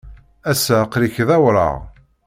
[0.51, 1.77] Ass-a, aql-ik d awraɣ.